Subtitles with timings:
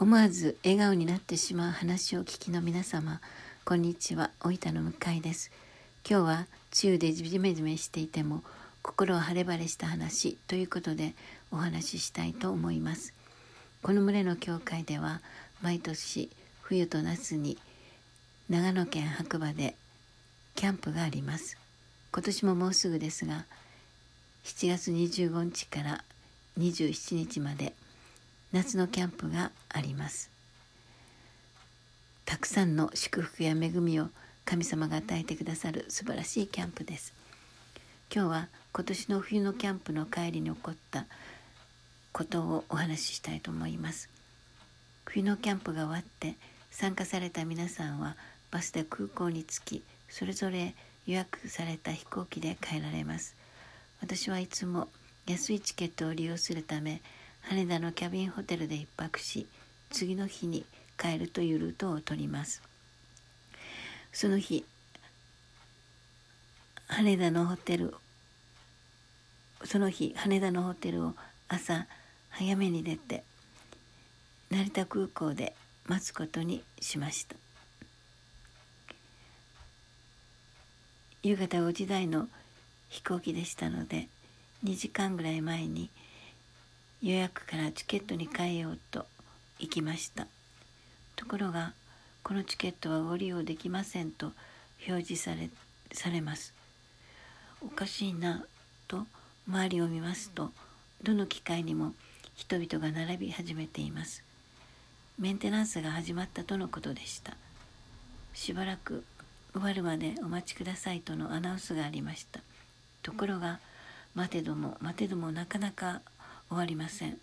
[0.00, 3.20] 思わず笑顔になってしまう話を聞きの皆様
[3.66, 4.30] こんにちは。
[4.40, 5.50] 大分の向井です。
[6.08, 6.32] 今日は
[6.82, 8.42] 梅雨でじめじめしていても
[8.80, 11.12] 心を晴れ晴れした話ということで
[11.52, 13.12] お話ししたいと思います。
[13.82, 15.20] この群れの教会では
[15.60, 16.30] 毎年
[16.62, 17.58] 冬と夏に
[18.48, 19.74] 長野県白馬で
[20.54, 21.58] キャンプがあります。
[22.10, 23.44] 今年ももうすぐですが
[24.44, 26.04] 7月25日から
[26.58, 27.74] 27日まで
[28.52, 30.28] 夏のキャンプがあります。
[32.24, 34.08] たくさんの祝福や恵みを
[34.44, 37.12] 神様が与えてくださる素晴らしいキャンプです。
[38.12, 41.06] 今日は今年の冬のキャンプの帰りに起こった
[42.10, 44.08] ことをお話ししたいと思います。
[45.04, 46.34] 冬のキャンプが終わって
[46.72, 48.16] 参加された皆さんは
[48.50, 50.74] バスで空港に着きそれぞれ
[51.06, 53.36] 予約された飛行機で帰られます。
[54.02, 54.88] 私はいつも
[55.26, 57.00] 安いチケットを利用するため
[57.42, 59.46] 羽田のキャビンホテルで1泊し
[59.90, 60.64] 次の日に
[60.98, 62.62] 帰るというルートを取ります。
[64.12, 64.64] その日
[66.88, 67.94] 羽田のホテル
[69.64, 71.14] その日羽田のホテルを
[71.48, 71.86] 朝
[72.30, 73.22] 早めに出て
[74.50, 75.54] 成田空港で
[75.86, 77.36] 待つことにしました。
[81.22, 82.28] 夕方5時台の
[82.88, 84.08] 飛行機でしたので
[84.64, 85.90] 2時間ぐらい前に
[87.02, 89.06] 予約からチケットに変えようと
[89.58, 90.26] 行きました。
[91.16, 91.72] ところが
[92.22, 94.32] このチケットはご利用できませんと
[94.86, 95.48] 表示され
[95.92, 96.52] されます。
[97.62, 98.44] おかしいな
[98.86, 99.06] と
[99.48, 100.50] 周りを見ますと
[101.02, 101.94] どの機会にも
[102.34, 104.22] 人々が並び始めています。
[105.18, 107.34] メンテナンスが始まったとのことでした。
[108.34, 109.04] しばらく
[109.52, 112.40] 終わるまでお待ちくださいとのアナウンスがありました。
[113.02, 113.58] ところが
[114.14, 116.02] 待てども待てどもなかなか
[116.50, 117.16] 終わりません。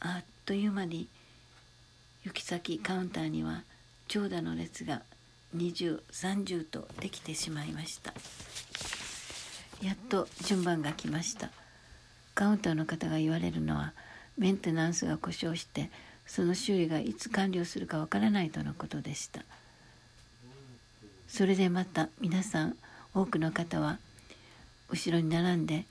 [0.00, 1.08] あっという間に
[2.24, 3.64] 行き先カウンターには
[4.08, 5.02] 長蛇の列が
[5.56, 8.14] 2030とできてしまいました。
[9.82, 11.50] やっと順番が来ました。
[12.36, 13.92] カウンターの方が言われるのは
[14.38, 15.90] メンテナンスが故障して
[16.24, 19.42] その修理がいつ完了するかわからないとのことでした。
[21.26, 22.76] それでまた皆さん
[23.12, 23.98] 多くの方は
[24.88, 25.84] 後ろに並んで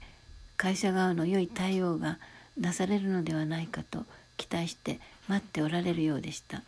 [0.56, 2.18] 会社側の良い対応が
[2.60, 4.06] なされるのではないかと
[4.38, 6.64] 期待して待っておられるようでした。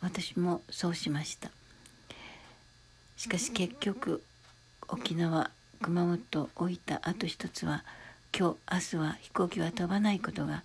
[0.00, 1.50] 私もそうしました。
[3.16, 4.22] しかし結局
[4.88, 5.50] 沖縄
[5.82, 7.84] 熊本大分あと一つは
[8.36, 10.62] 今日明日は飛行機は飛ばないことが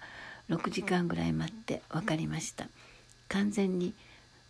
[0.49, 2.67] 6時間ぐらい待って分かりました。
[3.29, 3.93] 完全に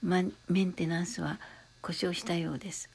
[0.01, 1.39] メンテナンスは
[1.81, 2.89] 故障したようです。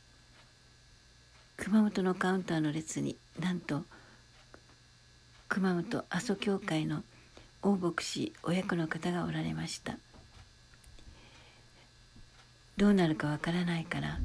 [1.56, 3.83] 熊本のカウンターの列になんと
[5.49, 7.03] 熊本阿蘇協会の
[7.63, 9.97] 大牧師親子の方がおられました。
[12.77, 14.21] どうなるかわからないから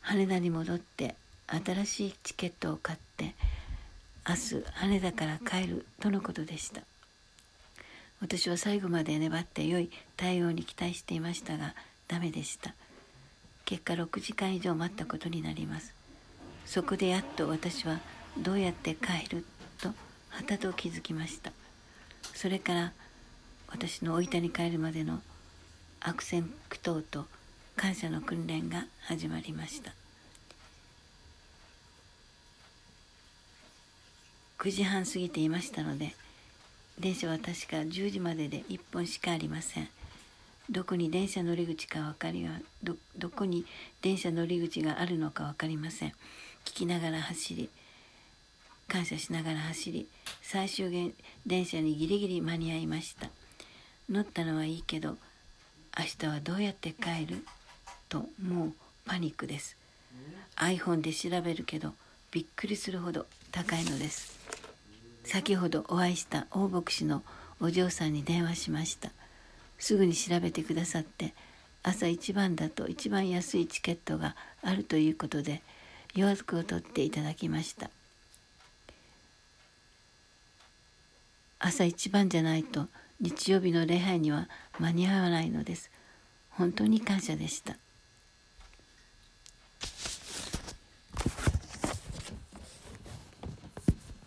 [0.00, 1.14] 羽田に戻って
[1.46, 3.34] 新しいチケットを買って
[4.26, 6.80] 明日羽田から帰るとのことでした。
[8.20, 11.74] 私は最後まで粘って良い対応に期待していましたが
[12.08, 12.74] ダメでした。
[13.66, 15.92] 結果6時間以上待ったことになります。
[16.64, 18.00] そこでやっと私は
[18.38, 19.44] どうやって帰る
[19.78, 19.88] と
[20.30, 21.52] はたと気づきました。
[22.32, 22.92] それから
[23.68, 25.20] 私の生いたに帰るまでの
[26.00, 27.26] 悪戦苦闘と
[27.76, 29.92] 感謝の訓練が始まりました。
[34.58, 36.14] 9時半過ぎていましたので
[36.98, 39.88] 電車は確か10時までで1本しかありません。
[40.70, 42.52] どこに電車乗り口か分かりは
[42.82, 43.66] どどこに
[44.00, 46.10] 電車乗り口があるのか分かりません。
[46.64, 47.68] 聞きながら走り
[48.88, 50.08] 感謝しながら走り
[50.42, 51.14] 最終
[51.46, 53.28] 電車にギリギリ間に合いました。
[54.08, 55.16] 乗ったのはいいけど
[55.98, 57.44] 明日はどうやって帰る？
[58.08, 58.72] ともう
[59.06, 59.76] パニックです。
[60.56, 61.94] iPhone で調べるけど
[62.30, 64.38] びっくりするほど高いのです。
[65.24, 67.22] 先ほどお会いした大牧師の
[67.60, 69.10] お嬢さんに電話しました。
[69.78, 71.32] すぐに調べてくださって
[71.82, 75.62] 朝一番だと一番安いチケットがあるということで
[76.14, 77.90] 予約を取っていただきました。
[81.66, 82.88] 朝一番じゃないと
[83.22, 85.90] 日曜日の礼拝には間に合わないのです。
[86.50, 87.78] 本当に感謝でした。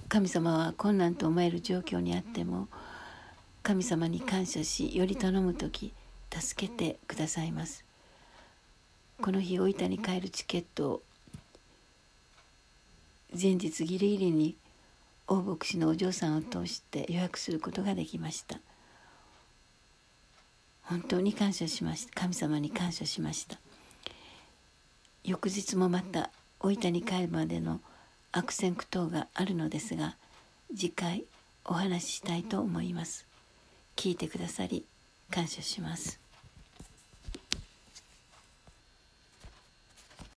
[0.10, 2.70] 神様は困難と思える状況にあっても
[3.62, 5.94] 神様に感謝しより頼む時
[6.34, 7.86] 助けてくださいます。
[9.22, 11.02] この日大分に帰るチケットを
[13.40, 14.56] 前日ギリギリに
[15.28, 18.60] 大牧師のお嬢さんを通して予約することができました。
[20.84, 22.22] 本当に感謝しました。
[22.22, 23.60] 神様に感謝しました。
[25.26, 26.32] 翌日もまた
[26.62, 27.82] 大分に帰るまでの
[28.32, 30.16] 悪戦苦闘があるのですが
[30.74, 31.26] 次回
[31.66, 33.28] お話ししたいと思います。
[33.98, 34.86] 聞いてくださり
[35.30, 36.27] 感謝します。